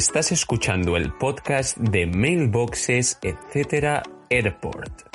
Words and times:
Estás 0.00 0.32
escuchando 0.32 0.96
el 0.96 1.12
podcast 1.12 1.76
de 1.76 2.06
Mailboxes, 2.06 3.18
etc. 3.20 4.02
Airport. 4.30 5.09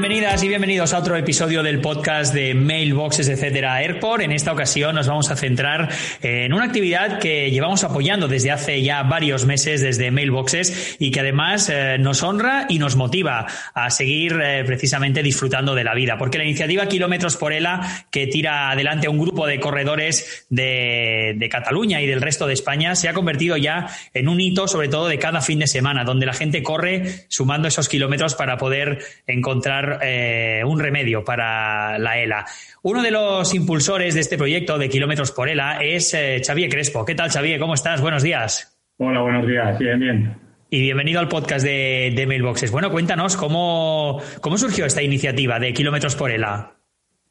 Bienvenidas 0.00 0.44
y 0.44 0.48
bienvenidos 0.48 0.92
a 0.94 0.98
otro 0.98 1.16
episodio 1.16 1.64
del 1.64 1.80
podcast 1.80 2.32
de 2.32 2.54
Mailboxes, 2.54 3.28
etcétera, 3.28 3.78
Airport. 3.78 4.22
En 4.22 4.30
esta 4.30 4.52
ocasión 4.52 4.94
nos 4.94 5.08
vamos 5.08 5.28
a 5.32 5.34
centrar 5.34 5.88
en 6.22 6.52
una 6.52 6.66
actividad 6.66 7.18
que 7.18 7.50
llevamos 7.50 7.82
apoyando 7.82 8.28
desde 8.28 8.52
hace 8.52 8.80
ya 8.80 9.02
varios 9.02 9.44
meses 9.44 9.80
desde 9.80 10.12
Mailboxes 10.12 10.96
y 11.00 11.10
que 11.10 11.18
además 11.18 11.68
eh, 11.68 11.96
nos 11.98 12.22
honra 12.22 12.66
y 12.68 12.78
nos 12.78 12.94
motiva 12.94 13.48
a 13.74 13.90
seguir 13.90 14.38
eh, 14.40 14.62
precisamente 14.64 15.20
disfrutando 15.20 15.74
de 15.74 15.82
la 15.82 15.94
vida. 15.94 16.16
Porque 16.16 16.38
la 16.38 16.44
iniciativa 16.44 16.86
Kilómetros 16.86 17.36
por 17.36 17.52
ELA, 17.52 18.06
que 18.12 18.28
tira 18.28 18.70
adelante 18.70 19.08
un 19.08 19.18
grupo 19.18 19.48
de 19.48 19.58
corredores 19.58 20.46
de, 20.48 21.34
de 21.36 21.48
Cataluña 21.48 22.00
y 22.00 22.06
del 22.06 22.22
resto 22.22 22.46
de 22.46 22.54
España, 22.54 22.94
se 22.94 23.08
ha 23.08 23.14
convertido 23.14 23.56
ya 23.56 23.88
en 24.14 24.28
un 24.28 24.40
hito, 24.40 24.68
sobre 24.68 24.86
todo 24.86 25.08
de 25.08 25.18
cada 25.18 25.40
fin 25.40 25.58
de 25.58 25.66
semana, 25.66 26.04
donde 26.04 26.24
la 26.24 26.34
gente 26.34 26.62
corre 26.62 27.26
sumando 27.26 27.66
esos 27.66 27.88
kilómetros 27.88 28.36
para 28.36 28.58
poder 28.58 29.00
encontrar 29.26 29.87
eh, 30.02 30.62
un 30.64 30.78
remedio 30.78 31.24
para 31.24 31.98
la 31.98 32.18
ELA. 32.18 32.44
Uno 32.82 33.02
de 33.02 33.10
los 33.10 33.54
impulsores 33.54 34.14
de 34.14 34.20
este 34.20 34.36
proyecto 34.36 34.78
de 34.78 34.88
Kilómetros 34.88 35.32
por 35.32 35.48
ELA 35.48 35.82
es 35.82 36.12
eh, 36.14 36.40
Xavier 36.44 36.68
Crespo. 36.68 37.04
¿Qué 37.04 37.14
tal, 37.14 37.30
Xavier? 37.30 37.58
¿Cómo 37.58 37.74
estás? 37.74 38.00
Buenos 38.00 38.22
días. 38.22 38.78
Hola, 38.98 39.20
buenos 39.20 39.46
días. 39.46 39.78
Bien, 39.78 40.00
bien. 40.00 40.36
Y 40.70 40.82
bienvenido 40.82 41.20
al 41.20 41.28
podcast 41.28 41.64
de, 41.64 42.24
Mailboxes. 42.28 42.70
Bueno, 42.70 42.90
cuéntanos 42.90 43.36
cómo, 43.36 44.20
cómo 44.40 44.58
surgió 44.58 44.84
esta 44.84 45.02
iniciativa 45.02 45.58
de 45.58 45.72
Kilómetros 45.72 46.14
por 46.14 46.30
ELA. 46.30 46.74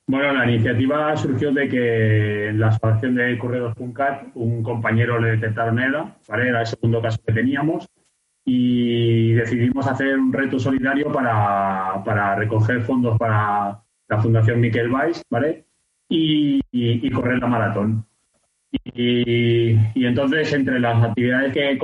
Bueno, 0.08 0.33
la 0.33 0.49
iniciativa 0.49 1.16
surgió 1.17 1.52
de 1.52 1.67
que 1.67 2.47
en 2.47 2.59
la 2.59 2.69
asociación 2.69 3.16
de 3.16 3.38
Corredos.cat 3.38 4.27
un 4.36 4.64
compañero 4.64 5.19
le 5.19 5.31
detectaron 5.31 5.80
ELA, 5.80 6.16
era 6.30 6.61
el 6.61 6.66
segundo 6.66 7.02
caso 7.02 7.19
que 7.27 7.33
teníamos, 7.33 7.89
y 8.45 9.06
decidimos 9.38 9.88
hacer 9.88 10.17
un 10.17 10.33
reto 10.33 10.59
solidario 10.59 11.11
para, 11.11 12.03
para 12.03 12.35
recoger 12.35 12.81
fondos 12.81 13.17
para 13.17 13.81
la 14.07 14.17
Fundación 14.21 14.59
Miquel 14.59 14.91
Weiss, 14.91 15.23
¿vale? 15.30 15.66
Y, 16.09 16.61
y, 16.71 17.09
correr 17.11 17.39
la 17.39 17.47
maratón. 17.47 18.05
Y, 18.71 19.71
y, 19.93 20.05
entonces, 20.05 20.52
entre 20.53 20.80
las 20.80 21.03
actividades 21.03 21.53
que, 21.53 21.77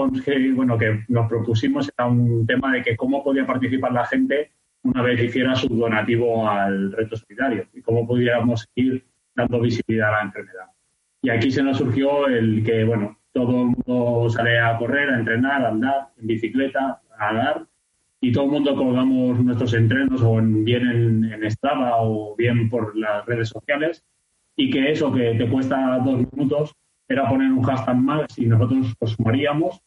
bueno, 0.53 0.77
que 0.77 1.03
nos 1.09 1.27
propusimos 1.27 1.91
era 1.97 2.07
un 2.07 2.45
tema 2.45 2.73
de 2.73 2.81
que 2.81 2.95
cómo 2.95 3.23
podía 3.23 3.45
participar 3.45 3.91
la 3.91 4.05
gente 4.05 4.51
una 4.83 5.01
vez 5.01 5.21
hiciera 5.21 5.55
su 5.55 5.67
donativo 5.69 6.47
al 6.47 6.91
reto 6.91 7.15
solidario 7.15 7.67
y 7.73 7.81
cómo 7.81 8.05
pudiéramos 8.05 8.67
ir 8.75 9.05
dando 9.35 9.59
visibilidad 9.61 10.09
a 10.09 10.17
la 10.17 10.21
enfermedad. 10.23 10.65
Y 11.21 11.30
aquí 11.30 11.52
se 11.52 11.63
nos 11.63 11.77
surgió 11.77 12.27
el 12.27 12.63
que, 12.63 12.83
bueno, 12.83 13.17
todo 13.31 13.61
el 13.61 13.75
mundo 13.75 14.30
sale 14.30 14.59
a 14.59 14.77
correr, 14.77 15.09
a 15.09 15.17
entrenar, 15.17 15.65
a 15.65 15.69
andar, 15.69 16.09
en 16.19 16.27
bicicleta, 16.27 17.02
a 17.17 17.33
dar, 17.33 17.67
y 18.21 18.31
todo 18.31 18.45
el 18.45 18.51
mundo 18.51 18.75
colgamos 18.75 19.39
nuestros 19.43 19.73
entrenos 19.73 20.21
o 20.21 20.35
bien 20.41 20.89
en, 20.89 21.25
en 21.25 21.51
Strava 21.51 22.01
o 22.01 22.35
bien 22.37 22.69
por 22.69 22.95
las 22.97 23.25
redes 23.25 23.49
sociales, 23.49 24.03
y 24.55 24.69
que 24.69 24.91
eso 24.91 25.11
que 25.11 25.35
te 25.35 25.49
cuesta 25.49 25.99
dos 25.99 26.19
minutos 26.31 26.73
era 27.07 27.27
poner 27.27 27.51
un 27.51 27.63
hashtag 27.63 27.97
más 27.97 28.37
y 28.37 28.45
nosotros 28.45 28.95
os 28.99 29.11
sumaríamos 29.11 29.81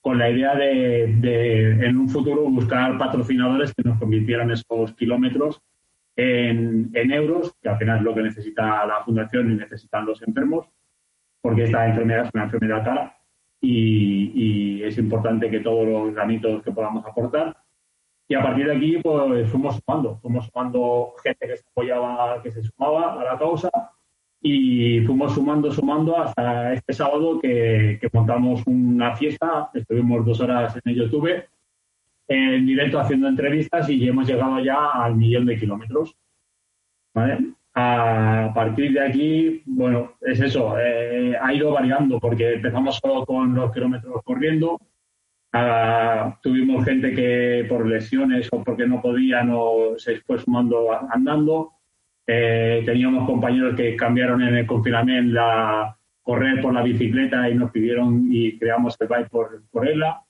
con 0.00 0.18
la 0.18 0.30
idea 0.30 0.54
de, 0.54 1.14
de, 1.18 1.86
en 1.86 1.98
un 1.98 2.08
futuro 2.08 2.48
buscar 2.48 2.96
patrocinadores 2.96 3.74
que 3.74 3.82
nos 3.82 3.98
convirtieran 3.98 4.50
esos 4.50 4.94
kilómetros 4.94 5.60
en, 6.16 6.90
en 6.94 7.10
euros, 7.12 7.54
que 7.60 7.74
final 7.76 7.98
es 7.98 8.02
lo 8.02 8.14
que 8.14 8.22
necesita 8.22 8.86
la 8.86 9.02
fundación 9.04 9.52
y 9.52 9.56
necesitan 9.56 10.06
los 10.06 10.22
enfermos, 10.22 10.68
porque 11.42 11.64
esta 11.64 11.86
enfermedad 11.86 12.26
es 12.26 12.30
una 12.34 12.44
enfermedad 12.44 12.84
cara 12.84 13.19
y, 13.60 14.82
es 14.82 14.98
importante 14.98 15.50
que 15.50 15.60
todos 15.60 15.86
los 15.86 16.14
granitos 16.14 16.62
que 16.62 16.72
podamos 16.72 17.06
aportar. 17.06 17.56
Y 18.26 18.34
a 18.34 18.42
partir 18.42 18.66
de 18.66 18.76
aquí, 18.76 18.98
pues 18.98 19.48
fuimos 19.48 19.76
sumando, 19.76 20.18
fuimos 20.18 20.46
sumando 20.46 21.14
gente 21.22 21.46
que 21.46 21.56
se 21.56 21.64
apoyaba, 21.70 22.42
que 22.42 22.50
se 22.50 22.62
sumaba 22.62 23.20
a 23.20 23.24
la 23.24 23.38
causa 23.38 23.70
y 24.40 25.00
fuimos 25.00 25.34
sumando, 25.34 25.70
sumando 25.70 26.16
hasta 26.16 26.72
este 26.72 26.92
sábado 26.92 27.38
que, 27.40 27.98
que 28.00 28.08
montamos 28.12 28.62
una 28.66 29.14
fiesta, 29.14 29.70
estuvimos 29.74 30.24
dos 30.24 30.40
horas 30.40 30.74
en 30.76 30.92
el 30.92 30.96
YouTube 30.96 31.44
en 32.30 32.64
directo 32.64 33.00
haciendo 33.00 33.26
entrevistas 33.26 33.90
y 33.90 34.08
hemos 34.08 34.28
llegado 34.28 34.60
ya 34.60 34.90
al 34.90 35.16
millón 35.16 35.46
de 35.46 35.58
kilómetros. 35.58 36.16
¿Vale? 37.12 37.54
A 37.82 38.52
partir 38.52 38.92
de 38.92 39.00
aquí, 39.00 39.62
bueno, 39.64 40.14
es 40.20 40.40
eso, 40.40 40.78
eh, 40.78 41.34
ha 41.40 41.54
ido 41.54 41.72
variando 41.72 42.18
porque 42.20 42.54
empezamos 42.54 42.98
solo 43.02 43.24
con 43.24 43.54
los 43.54 43.72
kilómetros 43.72 44.22
corriendo, 44.24 44.78
ah, 45.52 46.38
tuvimos 46.42 46.84
gente 46.84 47.14
que 47.14 47.64
por 47.68 47.86
lesiones 47.86 48.48
o 48.52 48.62
porque 48.62 48.86
no 48.86 49.00
podían 49.00 49.50
o 49.52 49.98
se 49.98 50.20
fue 50.20 50.38
sumando 50.38 50.88
andando, 51.10 51.72
eh, 52.26 52.82
teníamos 52.84 53.26
compañeros 53.26 53.74
que 53.76 53.96
cambiaron 53.96 54.42
en 54.42 54.56
el 54.56 54.66
confinamiento 54.66 55.34
la 55.34 55.96
correr 56.22 56.60
por 56.60 56.74
la 56.74 56.82
bicicleta 56.82 57.48
y 57.48 57.54
nos 57.54 57.70
pidieron 57.70 58.28
y 58.30 58.58
creamos 58.58 58.96
el 59.00 59.08
bike 59.08 59.30
por, 59.30 59.62
por 59.70 59.88
ella. 59.88 60.20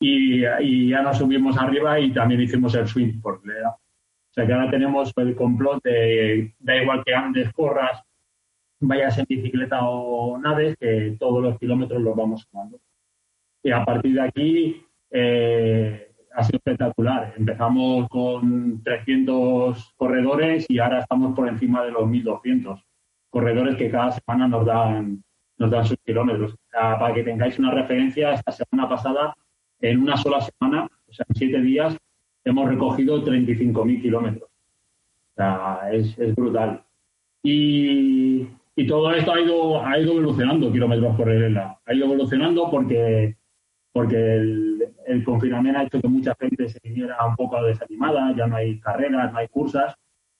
Y, 0.00 0.44
y, 0.60 0.90
ya 0.90 1.02
nos 1.02 1.18
subimos 1.18 1.58
arriba 1.58 1.98
y 2.00 2.12
también 2.12 2.40
hicimos 2.40 2.74
el 2.74 2.86
swing 2.86 3.20
por 3.20 3.40
ella 3.44 3.76
sea 4.38 4.46
que 4.46 4.52
ahora 4.52 4.70
tenemos 4.70 5.12
el 5.16 5.34
complot 5.34 5.82
de 5.82 6.54
da 6.60 6.76
igual 6.76 7.02
que 7.04 7.12
andes, 7.12 7.52
corras, 7.52 8.00
vayas 8.78 9.18
en 9.18 9.26
bicicleta 9.28 9.80
o 9.82 10.38
naves, 10.38 10.76
que 10.78 11.16
todos 11.18 11.42
los 11.42 11.58
kilómetros 11.58 12.00
los 12.00 12.14
vamos 12.14 12.42
sumando. 12.42 12.78
Y 13.64 13.72
a 13.72 13.84
partir 13.84 14.14
de 14.14 14.20
aquí 14.20 14.86
eh, 15.10 16.12
ha 16.32 16.44
sido 16.44 16.58
espectacular. 16.58 17.34
Empezamos 17.36 18.08
con 18.08 18.80
300 18.84 19.94
corredores 19.96 20.66
y 20.68 20.78
ahora 20.78 21.00
estamos 21.00 21.34
por 21.34 21.48
encima 21.48 21.84
de 21.84 21.90
los 21.90 22.06
1200 22.06 22.80
corredores 23.30 23.74
que 23.74 23.90
cada 23.90 24.12
semana 24.12 24.46
nos 24.46 24.64
dan, 24.64 25.24
nos 25.56 25.70
dan 25.70 25.84
sus 25.84 25.98
kilómetros. 26.06 26.54
para 26.70 27.12
que 27.12 27.24
tengáis 27.24 27.58
una 27.58 27.72
referencia, 27.72 28.34
esta 28.34 28.52
semana 28.52 28.88
pasada, 28.88 29.34
en 29.80 30.00
una 30.00 30.16
sola 30.16 30.40
semana, 30.40 30.88
o 31.08 31.12
sea, 31.12 31.26
en 31.28 31.34
siete 31.34 31.60
días, 31.60 31.98
hemos 32.44 32.68
recogido 32.68 33.24
35.000 33.24 34.02
kilómetros. 34.02 34.48
O 34.48 35.34
sea, 35.36 35.80
es, 35.92 36.34
brutal. 36.34 36.82
Y, 37.42 38.46
todo 38.86 39.12
esto 39.12 39.32
ha 39.32 39.40
ido, 39.40 39.84
ha 39.84 39.98
ido 39.98 40.12
evolucionando, 40.12 40.72
kilómetros 40.72 41.16
por 41.16 41.28
hora. 41.28 41.78
Ha 41.84 41.94
ido 41.94 42.06
evolucionando 42.06 42.70
porque, 42.70 43.36
porque 43.92 44.16
el, 45.06 45.24
confinamiento 45.24 45.80
ha 45.80 45.82
hecho 45.84 46.00
que 46.00 46.08
mucha 46.08 46.34
gente 46.40 46.68
se 46.68 46.78
viniera 46.82 47.24
un 47.26 47.34
poco 47.36 47.62
desanimada, 47.62 48.34
ya 48.36 48.46
no 48.46 48.56
hay 48.56 48.78
carreras, 48.80 49.32
no 49.32 49.38
hay 49.38 49.48
cursas. 49.48 49.94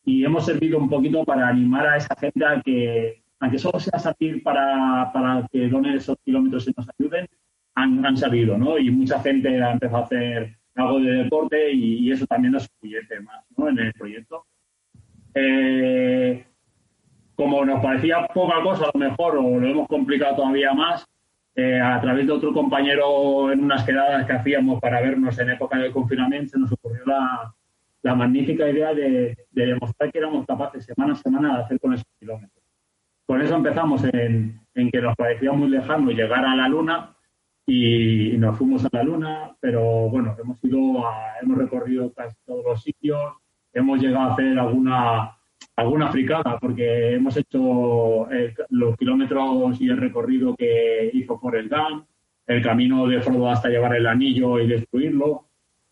Y 0.05 0.25
hemos 0.25 0.47
servido 0.47 0.79
un 0.79 0.89
poquito 0.89 1.25
para 1.25 1.49
animar 1.49 1.87
a 1.87 1.97
esa 1.97 2.15
gente 2.17 2.45
a 2.45 2.63
que, 2.63 3.23
aunque 3.41 3.59
solo 3.59 3.79
sea 3.79 3.99
salir 3.99 4.43
para, 4.43 5.11
para 5.13 5.47
que 5.51 5.69
donen 5.69 5.97
esos 5.97 6.17
kilómetros 6.25 6.69
y 6.69 6.75
nos 6.77 6.89
ayuden, 6.99 7.27
han, 7.75 8.07
han 8.07 8.17
sabido, 8.17 8.57
¿no? 8.57 8.79
Y 8.79 8.91
mucha 8.91 9.21
gente 9.21 9.63
ha 9.63 9.73
empezado 9.73 10.03
a 10.03 10.05
hacer 10.07 10.59
algo 10.79 11.01
de 11.01 11.25
deporte 11.25 11.73
y, 11.73 12.11
eso 12.11 12.27
también 12.27 12.53
nos 12.53 12.69
incluye 12.75 13.01
más 13.21 13.45
¿no? 13.57 13.69
en 13.69 13.79
el 13.79 13.93
proyecto. 13.93 14.45
Eh, 15.35 16.45
como 17.35 17.65
nos 17.65 17.81
parecía 17.81 18.27
poca 18.27 18.61
cosa, 18.63 18.85
a 18.85 18.91
lo 18.93 18.99
mejor, 18.99 19.37
o 19.37 19.61
lo 19.61 19.69
hemos 19.69 19.87
complicado 19.87 20.37
todavía 20.37 20.73
más, 20.73 21.07
eh, 21.55 21.81
a 21.81 22.01
través 22.01 22.27
de 22.27 22.33
otro 22.33 22.53
compañero 22.53 23.53
en 23.53 23.65
unas 23.65 23.85
quedadas 23.85 24.27
que 24.27 24.33
hacíamos 24.33 24.81
para 24.81 25.01
vernos 25.01 25.39
en 25.39 25.51
época 25.51 25.79
de 25.79 25.93
confinamiento, 25.93 26.51
se 26.51 26.59
nos 26.59 26.73
ocurrió 26.73 27.05
la, 27.07 27.55
la 28.03 28.15
magnífica 28.15 28.69
idea 28.69 28.95
de, 28.95 29.37
de, 29.51 29.67
demostrar 29.67 30.11
que 30.11 30.19
éramos 30.19 30.47
capaces 30.47 30.85
semana 30.85 31.13
a 31.13 31.17
semana 31.17 31.57
de 31.57 31.63
hacer 31.65 31.81
con 31.81 31.95
esos 31.95 32.07
kilómetros. 32.19 32.65
Con 33.27 33.43
eso 33.43 33.57
empezamos 33.57 34.05
en, 34.05 34.61
en 34.75 34.91
que 34.91 35.01
nos 35.01 35.17
parecía 35.17 35.53
muy 35.53 35.69
lejano 35.69 36.11
llegar 36.11 36.45
a 36.45 36.55
la 36.55 36.69
Luna 36.69 37.15
y, 37.69 38.37
nos 38.39 38.57
fuimos 38.57 38.85
a 38.85 38.89
la 38.93 39.03
luna, 39.03 39.57
pero 39.61 40.09
bueno, 40.09 40.35
hemos 40.43 40.63
ido 40.65 41.05
hemos 41.41 41.59
recorrido 41.59 42.13
casi 42.13 42.37
todos 42.47 42.65
los 42.65 42.83
sitios, 42.83 43.35
hemos 43.73 44.01
llegado 44.01 44.31
a 44.31 44.33
hacer 44.33 44.59
alguna 44.59 45.35
alguna 45.77 46.11
fricada 46.11 46.59
porque 46.59 47.15
hemos 47.15 47.37
hecho 47.37 48.31
eh, 48.33 48.55
los 48.71 48.97
kilómetros 48.97 49.81
y 49.81 49.89
el 49.89 49.99
recorrido 49.99 50.57
que 50.57 51.11
hizo 51.13 51.39
por 51.39 51.57
el 51.57 51.69
GAN, 51.69 52.05
el 52.47 52.63
camino 52.63 53.07
de 53.07 53.21
Frodo 53.21 53.51
hasta 53.51 53.69
llevar 53.69 53.95
el 53.95 54.07
anillo 54.07 54.59
y 54.59 54.67
destruirlo. 54.67 55.45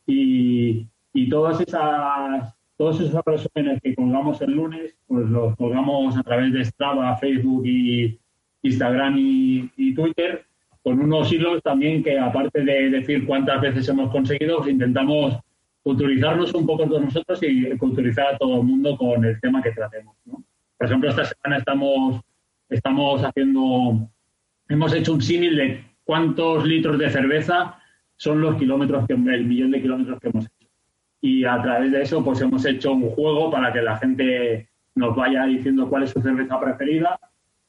Y, 0.07 0.87
y 1.13 1.29
todas 1.29 1.61
esas 1.61 2.57
todos 2.77 3.01
esos 3.01 3.23
resúmenes 3.25 3.81
que 3.83 3.95
colgamos 3.95 4.41
el 4.43 4.53
lunes, 4.53 4.97
pues 5.07 5.27
los 5.29 5.57
colgamos 5.57 6.17
a 6.17 6.23
través 6.23 6.53
de 6.53 6.65
Strava, 6.65 7.17
Facebook 7.17 7.67
y 7.67 8.19
Instagram 8.63 9.15
y, 9.19 9.95
Twitter, 9.95 10.46
con 10.87 11.01
unos 11.01 11.33
hilos 11.33 11.61
también 11.65 12.01
que 12.01 12.17
aparte 12.17 12.63
de 12.63 12.89
decir 12.91 13.27
cuántas 13.27 13.61
veces 13.61 13.89
hemos 13.89 14.09
conseguido, 14.13 14.59
pues 14.59 14.71
intentamos 14.71 15.37
utilizarnos 15.83 16.55
un 16.55 16.65
poco 16.65 16.87
todos 16.87 17.03
nosotros 17.03 17.43
y 17.43 17.73
utilizar 17.73 18.35
a 18.35 18.39
todo 18.39 18.61
el 18.61 18.63
mundo 18.63 18.97
con 18.97 19.25
el 19.25 19.41
tema 19.41 19.61
que 19.61 19.73
tratemos. 19.73 20.15
Por 20.25 20.87
ejemplo, 20.87 21.11
esta 21.11 21.25
semana 21.25 21.59
estamos, 21.59 22.21
estamos 22.69 23.21
haciendo, 23.25 24.09
hemos 24.69 24.95
hecho 24.95 25.15
un 25.15 25.23
símil 25.23 25.57
de 25.57 25.85
cuántos 26.05 26.65
litros 26.65 26.97
de 27.01 27.11
cerveza 27.11 27.81
son 28.15 28.41
los 28.41 28.55
kilómetros 28.55 29.09
que, 29.09 29.15
el 29.15 29.45
millón 29.45 29.73
de 29.73 29.83
kilómetros 29.83 30.21
que 30.21 30.29
hemos 30.29 30.45
hecho 30.45 30.71
y 31.21 31.45
a 31.45 31.61
través 31.63 31.91
de 31.91 32.03
eso 32.03 32.23
pues 32.23 32.41
hemos 32.43 32.65
hecho 32.65 32.93
un 32.93 33.11
juego 33.11 33.51
para 33.51 33.73
que 33.73 33.83
la 33.83 33.97
gente 33.97 34.69
nos 34.95 35.17
vaya 35.17 35.47
diciendo 35.47 35.91
cuál 35.91 36.05
es 36.05 36.11
su 36.11 36.23
cerveza 36.23 36.61
preferida 36.61 37.19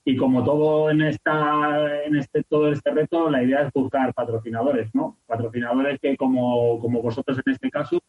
y 0.08 0.16
como 0.16 0.42
todo 0.42 0.90
en 0.90 1.02
esta 1.02 2.02
en 2.06 2.16
este 2.16 2.42
todo 2.44 2.72
este 2.72 2.92
reto 2.92 3.30
la 3.30 3.44
idea 3.44 3.64
es 3.64 3.74
buscar 3.74 4.14
patrocinadores 4.14 4.96
no 4.96 5.18
patrocinadores 5.28 6.00
que 6.00 6.16
como, 6.16 6.80
como 6.80 7.02
vosotros 7.02 7.38
en 7.46 7.52
este 7.52 7.70
caso 7.70 8.00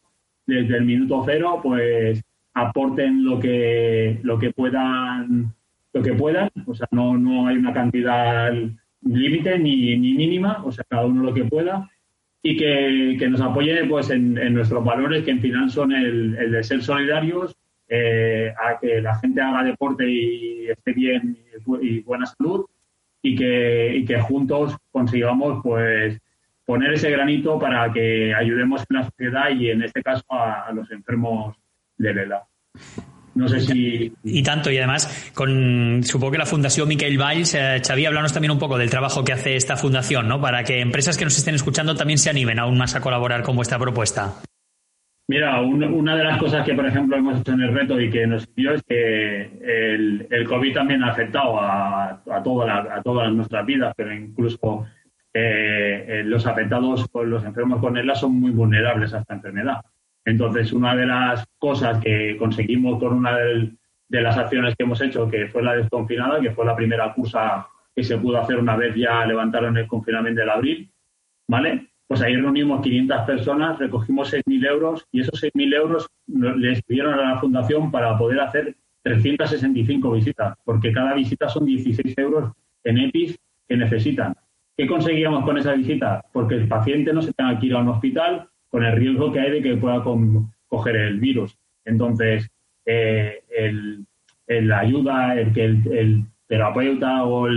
desde 0.47 0.77
el 0.77 0.85
minuto 0.85 1.21
cero 1.25 1.59
pues 1.61 2.23
aporten 2.53 3.25
lo 3.25 3.37
que 3.37 4.17
lo 4.23 4.39
que 4.39 4.51
puedan 4.51 5.53
lo 5.91 6.01
que 6.01 6.13
puedan. 6.13 6.49
O 6.65 6.73
sea 6.73 6.87
no 6.91 7.17
no 7.17 7.47
hay 7.47 7.57
una 7.57 7.73
cantidad 7.73 8.49
límite 9.01 9.59
ni, 9.59 9.97
ni 9.97 10.13
mínima 10.13 10.63
o 10.63 10.71
sea 10.71 10.85
cada 10.87 11.05
uno 11.05 11.21
lo 11.21 11.33
que 11.33 11.43
pueda. 11.43 11.89
Y 12.41 12.55
que, 12.55 13.27
nos 13.29 13.41
apoye 13.41 13.83
pues, 13.83 14.09
en, 14.11 14.53
nuestros 14.53 14.81
valores, 14.81 15.25
que 15.25 15.31
en 15.31 15.41
final 15.41 15.69
son 15.69 15.91
el, 15.91 16.37
de 16.49 16.63
ser 16.63 16.81
solidarios, 16.81 17.57
eh, 17.89 18.53
a 18.57 18.79
que 18.79 19.01
la 19.01 19.15
gente 19.15 19.41
haga 19.41 19.65
deporte 19.65 20.09
y 20.09 20.69
esté 20.69 20.93
bien 20.93 21.37
y, 21.81 22.01
buena 22.01 22.25
salud 22.25 22.65
y 23.21 23.35
que, 23.35 24.03
que 24.07 24.21
juntos 24.21 24.75
consigamos 24.91 25.61
pues 25.63 26.19
poner 26.69 26.93
ese 26.93 27.09
granito 27.09 27.57
para 27.57 27.91
que 27.91 28.31
ayudemos 28.33 28.85
en 28.89 28.97
la 28.97 29.03
sociedad 29.03 29.49
y 29.49 29.71
en 29.71 29.81
este 29.81 30.03
caso 30.03 30.23
a, 30.29 30.71
los 30.71 30.91
enfermos 30.91 31.55
de 31.97 32.13
Lela. 32.13 32.43
No 33.33 33.47
sé 33.47 33.59
si. 33.61 34.13
Y 34.23 34.43
tanto, 34.43 34.69
y 34.69 34.77
además, 34.77 35.31
con 35.33 36.03
supongo 36.03 36.33
que 36.33 36.37
la 36.37 36.45
Fundación 36.45 36.87
Miquel 36.87 37.17
Valls, 37.17 37.55
eh, 37.55 37.81
Xavi, 37.83 38.05
háblanos 38.05 38.33
también 38.33 38.51
un 38.51 38.59
poco 38.59 38.77
del 38.77 38.89
trabajo 38.89 39.23
que 39.23 39.33
hace 39.33 39.55
esta 39.55 39.77
fundación, 39.77 40.27
¿no? 40.27 40.39
Para 40.39 40.63
que 40.63 40.79
empresas 40.79 41.17
que 41.17 41.23
nos 41.23 41.37
estén 41.37 41.55
escuchando 41.55 41.95
también 41.95 42.19
se 42.19 42.29
animen 42.29 42.59
aún 42.59 42.77
más 42.77 42.95
a 42.95 43.01
colaborar 43.01 43.41
con 43.41 43.55
vuestra 43.55 43.79
propuesta. 43.79 44.35
Mira, 45.29 45.61
una 45.61 46.15
de 46.15 46.23
las 46.23 46.39
cosas 46.39 46.65
que, 46.65 46.73
por 46.73 46.87
ejemplo, 46.87 47.15
hemos 47.15 47.39
hecho 47.39 47.53
en 47.53 47.61
el 47.61 47.73
reto 47.73 48.01
y 48.01 48.09
que 48.09 48.25
nos 48.25 48.43
sirvió 48.43 48.73
es 48.73 48.81
que 48.81 49.41
el, 49.61 50.47
COVID 50.47 50.73
también 50.73 51.03
ha 51.03 51.11
afectado 51.11 51.59
a 51.61 52.41
todas 52.43 53.31
nuestras 53.31 53.63
vidas, 53.65 53.93
pero 53.95 54.11
incluso 54.11 54.87
eh, 55.31 56.05
eh, 56.07 56.23
los 56.25 56.47
afectados, 56.47 57.07
los 57.13 57.45
enfermos 57.45 57.79
con 57.79 57.95
ELA 57.97 58.15
son 58.15 58.39
muy 58.39 58.51
vulnerables 58.51 59.13
a 59.13 59.19
esta 59.19 59.35
enfermedad. 59.35 59.81
Entonces, 60.25 60.73
una 60.73 60.95
de 60.95 61.05
las 61.05 61.45
cosas 61.59 62.01
que 62.03 62.35
conseguimos 62.37 62.99
con 62.99 63.13
una 63.13 63.37
de, 63.37 63.77
las 64.09 64.37
acciones 64.37 64.75
que 64.75 64.83
hemos 64.83 64.99
hecho, 65.01 65.29
que 65.29 65.47
fue 65.47 65.61
la 65.61 65.75
desconfinada, 65.75 66.41
que 66.41 66.51
fue 66.51 66.65
la 66.65 66.75
primera 66.75 67.13
cursa 67.13 67.67
que 67.95 68.03
se 68.03 68.17
pudo 68.17 68.39
hacer 68.39 68.57
una 68.57 68.75
vez 68.75 68.95
ya 68.95 69.25
levantaron 69.25 69.77
el 69.77 69.87
confinamiento 69.87 70.41
del 70.41 70.49
abril, 70.49 70.91
¿vale? 71.47 71.89
Pues 72.09 72.23
ahí 72.23 72.35
reunimos 72.35 72.81
500 72.81 73.21
personas, 73.21 73.77
recogimos 73.77 74.33
6.000 74.33 74.67
euros 74.67 75.05
y 75.11 75.21
esos 75.21 75.43
6.000 75.43 75.75
euros 75.75 76.07
les 76.25 76.81
pidieron 76.81 77.13
a 77.13 77.33
la 77.33 77.39
fundación 77.39 77.91
para 77.91 78.17
poder 78.17 78.39
hacer 78.39 78.75
365 79.03 80.11
visitas, 80.13 80.57
porque 80.65 80.91
cada 80.91 81.13
visita 81.13 81.47
son 81.47 81.67
16 81.67 82.17
euros 82.17 82.51
en 82.83 82.97
EPIs 82.97 83.37
que 83.67 83.77
necesitan. 83.77 84.33
¿Qué 84.75 84.87
conseguíamos 84.87 85.45
con 85.45 85.59
esa 85.59 85.73
visita? 85.73 86.25
Porque 86.33 86.55
el 86.55 86.67
paciente 86.67 87.13
no 87.13 87.21
se 87.21 87.31
tenga 87.31 87.59
que 87.59 87.67
ir 87.67 87.75
a 87.75 87.81
un 87.81 87.89
hospital, 87.89 88.49
con 88.69 88.83
el 88.83 88.95
riesgo 88.95 89.31
que 89.31 89.41
hay 89.41 89.51
de 89.51 89.61
que 89.61 89.77
pueda 89.77 90.03
coger 90.67 90.95
el 90.95 91.19
virus. 91.19 91.55
Entonces, 91.85 92.49
eh, 92.87 93.43
el, 93.55 94.03
la 94.47 94.79
ayuda, 94.79 95.39
el 95.39 95.53
que 95.53 95.65
el, 95.65 96.25
terapeuta 96.47 97.23
o, 97.23 97.47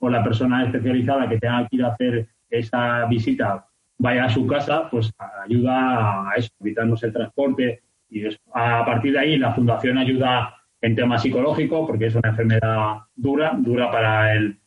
o, 0.00 0.10
la 0.10 0.22
persona 0.22 0.66
especializada 0.66 1.30
que 1.30 1.38
tenga 1.38 1.66
que 1.66 1.76
ir 1.76 1.84
a 1.84 1.94
hacer 1.94 2.26
esa 2.50 3.06
visita 3.06 3.64
vaya 3.98 4.24
a 4.24 4.30
su 4.30 4.46
casa, 4.46 4.88
pues 4.90 5.12
ayuda 5.44 6.30
a 6.30 6.34
eso, 6.36 6.50
evitarnos 6.60 7.02
el 7.02 7.12
transporte. 7.12 7.82
Y 8.10 8.24
a 8.26 8.84
partir 8.84 9.12
de 9.12 9.18
ahí, 9.18 9.38
la 9.38 9.54
fundación 9.54 9.98
ayuda 9.98 10.54
en 10.80 10.96
temas 10.96 11.22
psicológicos, 11.22 11.86
porque 11.86 12.06
es 12.06 12.14
una 12.14 12.30
enfermedad 12.30 12.98
dura, 13.14 13.52
dura 13.56 13.90
para 13.90 14.34
el, 14.34 14.58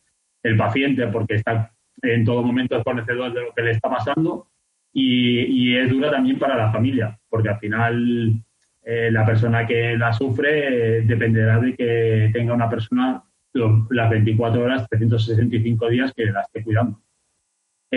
el 0.42 0.56
paciente, 0.56 1.06
porque 1.08 1.34
está 1.34 1.72
en 2.02 2.24
todo 2.24 2.42
momento 2.42 2.82
conocedor 2.82 3.32
de 3.32 3.42
lo 3.42 3.52
que 3.52 3.62
le 3.62 3.70
está 3.72 3.88
pasando 3.88 4.48
y, 4.98 5.76
es 5.76 5.90
dura 5.90 6.10
también 6.10 6.38
para 6.38 6.56
la 6.56 6.72
familia, 6.72 7.18
porque 7.28 7.50
al 7.50 7.58
final 7.58 8.32
eh, 8.82 9.10
la 9.10 9.26
persona 9.26 9.66
que 9.66 9.96
la 9.96 10.12
sufre 10.12 10.98
eh, 10.98 11.02
dependerá 11.02 11.58
de 11.58 11.74
que 11.74 12.30
tenga 12.32 12.54
una 12.54 12.70
persona 12.70 13.22
las 13.90 14.10
24 14.10 14.62
horas, 14.62 14.88
365 14.88 15.88
días 15.88 16.12
que 16.14 16.26
la 16.26 16.42
esté 16.42 16.62
cuidando. 16.62 17.00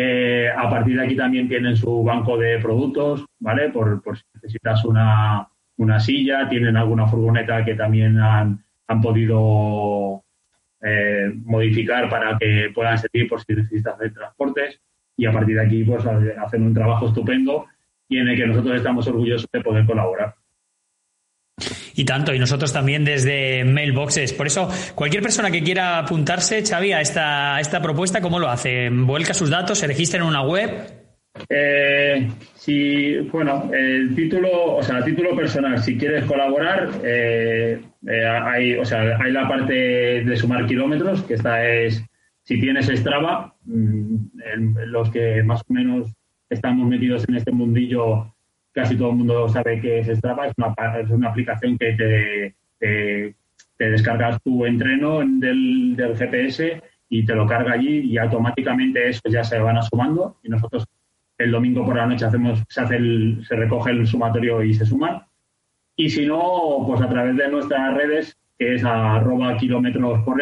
Eh, 0.01 0.49
a 0.49 0.69
partir 0.69 0.95
de 0.95 1.03
aquí 1.03 1.15
también 1.15 1.49
tienen 1.49 1.75
su 1.75 2.03
banco 2.03 2.37
de 2.37 2.57
productos, 2.59 3.25
¿vale? 3.39 3.69
Por, 3.69 4.01
si 4.15 4.23
necesitas 4.35 4.85
una, 4.85 5.45
una, 5.77 5.99
silla, 5.99 6.47
tienen 6.47 6.77
alguna 6.77 7.05
furgoneta 7.05 7.65
que 7.65 7.75
también 7.75 8.17
han, 8.17 8.63
han 8.87 9.01
podido 9.01 10.23
modificar 11.43 12.07
para 12.07 12.37
que 12.37 12.71
puedan 12.73 12.97
servir 12.97 13.27
por 13.27 13.41
si 13.41 13.53
necesitas 13.53 13.95
hacer 13.95 14.13
transportes 14.13 14.79
y 15.17 15.25
a 15.25 15.33
partir 15.33 15.55
de 15.55 15.65
aquí 15.65 15.83
pues 15.83 16.05
hacen 16.05 16.63
un 16.63 16.73
trabajo 16.73 17.07
estupendo 17.07 17.65
y 18.07 18.19
en 18.19 18.29
el 18.29 18.37
que 18.37 18.47
nosotros 18.47 18.77
estamos 18.77 19.05
orgullosos 19.07 19.49
de 19.51 19.61
poder 19.61 19.85
colaborar. 19.85 20.35
Y 21.99 22.05
tanto, 22.05 22.33
y 22.33 22.39
nosotros 22.39 22.71
también 22.71 23.03
desde 23.03 23.65
Mailboxes. 23.65 24.31
Por 24.31 24.47
eso, 24.47 24.69
cualquier 24.95 25.21
persona 25.21 25.51
que 25.51 25.61
quiera 25.61 25.99
apuntarse, 25.99 26.63
Xavi, 26.65 26.93
a 26.93 27.01
esta, 27.01 27.59
esta 27.59 27.81
propuesta, 27.81 28.21
¿cómo 28.21 28.39
lo 28.39 28.47
hace? 28.47 28.89
¿Vuelca 28.89 29.33
sus 29.33 29.49
datos? 29.49 29.79
¿Se 29.79 29.87
registra 29.87 30.21
en 30.21 30.25
una 30.25 30.41
web? 30.41 30.69
Eh, 31.49 32.29
si, 32.55 33.17
bueno, 33.17 33.69
el 33.73 34.15
título, 34.15 34.77
o 34.77 34.81
sea, 34.81 35.03
título 35.03 35.35
personal, 35.35 35.77
si 35.83 35.97
quieres 35.97 36.23
colaborar, 36.23 36.89
eh, 37.03 37.81
eh, 38.07 38.25
hay, 38.25 38.75
o 38.75 38.85
sea, 38.85 39.17
hay 39.19 39.33
la 39.33 39.45
parte 39.49 39.73
de 40.23 40.37
sumar 40.37 40.65
kilómetros, 40.67 41.23
que 41.23 41.33
esta 41.33 41.67
es 41.67 42.01
si 42.43 42.61
tienes 42.61 42.87
Strava, 42.87 43.55
mm, 43.65 44.15
los 44.85 45.11
que 45.11 45.43
más 45.43 45.59
o 45.69 45.73
menos 45.73 46.13
estamos 46.49 46.87
metidos 46.87 47.27
en 47.27 47.35
este 47.35 47.51
mundillo, 47.51 48.33
casi 48.79 48.95
todo 48.95 49.09
el 49.09 49.17
mundo 49.17 49.49
sabe 49.49 49.81
que 49.81 49.99
es 49.99 50.07
Strava, 50.07 50.47
es 50.47 50.53
una, 51.09 51.27
aplicación 51.27 51.77
que 51.77 51.93
te, 51.93 52.55
te, 52.79 53.35
descargas 53.89 54.41
tu 54.41 54.65
entreno 54.65 55.19
del, 55.19 55.97
GPS 56.17 56.81
y 57.09 57.25
te 57.25 57.35
lo 57.35 57.45
carga 57.45 57.73
allí 57.73 57.99
y 57.99 58.17
automáticamente 58.17 59.09
eso 59.09 59.21
ya 59.29 59.43
se 59.43 59.59
van 59.59 59.83
sumando 59.83 60.37
y 60.43 60.49
nosotros 60.49 60.85
el 61.37 61.51
domingo 61.51 61.85
por 61.85 61.97
la 61.97 62.05
noche 62.05 62.25
hacemos, 62.25 62.63
se, 62.69 62.81
hace 62.81 62.95
el, 62.95 63.43
se 63.45 63.55
recoge 63.57 63.91
el 63.91 64.07
sumatorio 64.07 64.63
y 64.63 64.73
se 64.73 64.85
suman. 64.85 65.23
Y 65.95 66.09
si 66.09 66.25
no, 66.25 66.83
pues 66.87 67.01
a 67.01 67.09
través 67.09 67.35
de 67.35 67.49
nuestras 67.49 67.93
redes, 67.95 68.37
que 68.57 68.75
es 68.75 68.83
arroba 68.85 69.57
kilómetros 69.57 70.21
por 70.23 70.41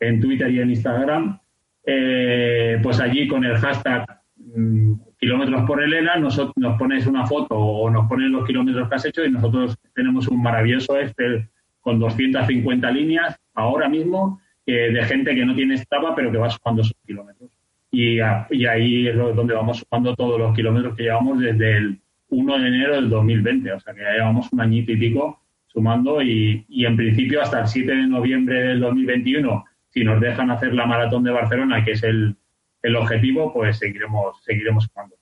en 0.00 0.20
Twitter 0.20 0.50
y 0.50 0.60
en 0.60 0.70
Instagram, 0.70 1.38
eh, 1.84 2.78
pues 2.82 3.00
allí 3.00 3.28
con 3.28 3.44
el 3.44 3.56
hashtag 3.56 4.06
mm, 4.36 4.94
kilómetros 5.24 5.62
por 5.62 5.82
Elena 5.82 6.16
nos, 6.16 6.38
nos 6.56 6.78
pones 6.78 7.06
una 7.06 7.26
foto 7.26 7.56
o 7.56 7.88
nos 7.88 8.06
pones 8.08 8.30
los 8.30 8.46
kilómetros 8.46 8.90
que 8.90 8.94
has 8.94 9.06
hecho 9.06 9.24
y 9.24 9.30
nosotros 9.30 9.74
tenemos 9.94 10.28
un 10.28 10.42
maravilloso 10.42 10.98
Excel 11.00 11.48
con 11.80 11.98
250 11.98 12.90
líneas 12.90 13.34
ahora 13.54 13.88
mismo 13.88 14.38
eh, 14.66 14.92
de 14.92 15.02
gente 15.04 15.34
que 15.34 15.46
no 15.46 15.54
tiene 15.54 15.78
Strava 15.78 16.14
pero 16.14 16.30
que 16.30 16.36
va 16.36 16.50
sumando 16.50 16.84
sus 16.84 16.96
kilómetros. 17.06 17.50
Y, 17.90 18.18
y, 18.50 18.66
ahí 18.66 19.08
es 19.08 19.16
donde 19.16 19.54
vamos 19.54 19.78
sumando 19.78 20.14
todos 20.14 20.38
los 20.38 20.54
kilómetros 20.54 20.94
que 20.94 21.04
llevamos 21.04 21.40
desde 21.40 21.78
el 21.78 21.98
1 22.28 22.58
de 22.58 22.68
enero 22.68 22.94
del 22.96 23.08
2020. 23.08 23.72
O 23.72 23.80
sea 23.80 23.94
que 23.94 24.02
ya 24.02 24.12
llevamos 24.12 24.52
un 24.52 24.60
añito 24.60 24.92
y 24.92 24.96
pico 24.96 25.40
sumando 25.68 26.20
y, 26.20 26.66
y 26.68 26.84
en 26.84 26.96
principio 26.96 27.40
hasta 27.40 27.60
el 27.60 27.66
7 27.66 27.90
de 27.90 28.06
noviembre 28.08 28.60
del 28.60 28.80
2021 28.80 29.64
si 29.88 30.04
nos 30.04 30.20
dejan 30.20 30.50
hacer 30.50 30.74
la 30.74 30.84
maratón 30.84 31.24
de 31.24 31.30
Barcelona, 31.30 31.82
que 31.82 31.92
es 31.92 32.02
el, 32.02 32.36
el 32.84 32.96
objetivo, 32.96 33.50
pues 33.52 33.78
seguiremos, 33.78 34.44
seguiremos 34.44 34.86
jugando. 34.88 35.16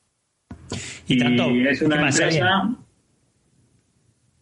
Y, 1.06 1.66
es 1.66 1.80
una 1.80 2.08
empresa. 2.08 2.76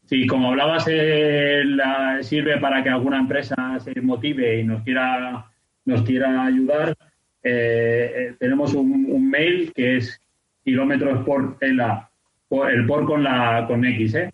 Sí, 0.07 0.27
como 0.27 0.49
hablabas, 0.49 0.87
eh, 0.91 1.63
sirve 2.23 2.59
para 2.59 2.83
que 2.83 2.89
alguna 2.89 3.19
empresa 3.19 3.79
se 3.79 4.01
motive 4.01 4.61
y 4.61 4.65
nos 4.65 4.83
quiera, 4.83 5.47
nos 5.85 6.03
quiera 6.03 6.47
ayudar. 6.47 6.97
Eh, 7.43 8.13
eh, 8.17 8.35
tenemos 8.39 8.75
un, 8.75 9.31
mail 9.31 9.71
que 9.75 9.99
es 9.99 10.19
kilómetros 10.65 11.23
por 11.25 11.59
el, 11.61 11.79
el 11.79 12.87
por 12.87 13.05
con 13.05 13.23
la 13.23 13.67
con 13.69 13.85
X, 13.85 14.15
¿eh? 14.15 14.31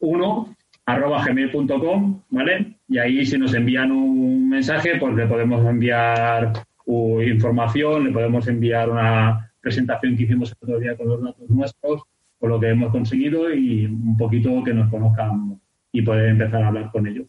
Uno 0.00 0.56
arroba 0.84 1.24
gmail.com, 1.24 2.22
¿vale? 2.30 2.74
Y 2.88 2.98
ahí 2.98 3.24
si 3.24 3.38
nos 3.38 3.54
envían 3.54 3.92
un 3.92 4.48
mensaje, 4.48 4.96
pues 4.98 5.14
le 5.14 5.26
podemos 5.26 5.64
enviar 5.64 6.52
información, 6.86 8.04
le 8.04 8.12
podemos 8.12 8.46
enviar 8.48 8.90
una 8.90 9.52
presentación 9.60 10.16
que 10.16 10.24
hicimos 10.24 10.50
el 10.50 10.56
otro 10.62 10.80
día 10.80 10.96
con 10.96 11.08
los 11.08 11.22
datos 11.22 11.48
nuestros, 11.48 12.02
con 12.38 12.50
lo 12.50 12.58
que 12.58 12.70
hemos 12.70 12.90
conseguido 12.90 13.52
y 13.52 13.86
un 13.86 14.16
poquito 14.16 14.62
que 14.64 14.72
nos 14.72 14.90
conozcan 14.90 15.60
y 15.92 16.02
poder 16.02 16.30
empezar 16.30 16.62
a 16.62 16.68
hablar 16.68 16.90
con 16.90 17.06
ellos. 17.06 17.26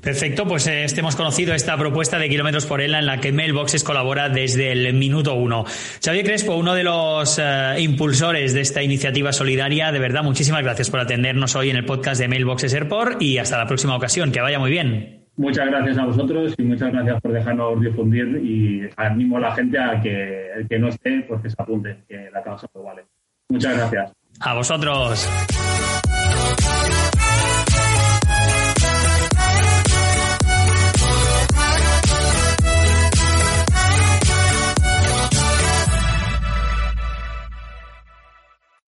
Perfecto, 0.00 0.46
pues 0.46 0.66
eh, 0.66 0.84
este 0.84 1.00
hemos 1.00 1.16
conocido 1.16 1.54
esta 1.54 1.78
propuesta 1.78 2.18
de 2.18 2.28
kilómetros 2.28 2.66
por 2.66 2.82
ELA 2.82 2.98
en 2.98 3.06
la 3.06 3.20
que 3.20 3.32
Mailboxes 3.32 3.84
colabora 3.84 4.28
desde 4.28 4.72
el 4.72 4.92
minuto 4.94 5.34
uno. 5.34 5.64
Xavier 6.04 6.26
Crespo, 6.26 6.56
uno 6.56 6.74
de 6.74 6.84
los 6.84 7.38
eh, 7.38 7.76
impulsores 7.78 8.52
de 8.52 8.60
esta 8.60 8.82
iniciativa 8.82 9.32
solidaria, 9.32 9.92
de 9.92 9.98
verdad, 9.98 10.22
muchísimas 10.22 10.62
gracias 10.62 10.90
por 10.90 11.00
atendernos 11.00 11.56
hoy 11.56 11.70
en 11.70 11.76
el 11.76 11.86
podcast 11.86 12.20
de 12.20 12.28
Mailboxes 12.28 12.74
Airport 12.74 13.22
y 13.22 13.38
hasta 13.38 13.56
la 13.56 13.66
próxima 13.66 13.96
ocasión. 13.96 14.30
Que 14.30 14.42
vaya 14.42 14.58
muy 14.58 14.70
bien. 14.70 15.23
Muchas 15.36 15.66
gracias 15.66 15.98
a 15.98 16.06
vosotros 16.06 16.54
y 16.56 16.62
muchas 16.62 16.92
gracias 16.92 17.20
por 17.20 17.32
dejarnos 17.32 17.80
difundir 17.80 18.40
y 18.44 18.88
animo 18.96 19.38
a 19.38 19.40
la 19.40 19.52
gente 19.52 19.78
a 19.78 20.00
que 20.00 20.52
el 20.52 20.68
que 20.68 20.78
no 20.78 20.88
esté, 20.88 21.24
pues 21.28 21.42
que 21.42 21.50
se 21.50 21.56
apunte, 21.58 22.04
que 22.08 22.30
la 22.32 22.42
causa 22.42 22.68
lo 22.72 22.84
vale. 22.84 23.04
Muchas 23.48 23.76
gracias. 23.76 24.12
A 24.40 24.54
vosotros. 24.54 25.28